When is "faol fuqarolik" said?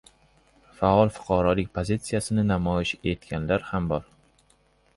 0.79-1.69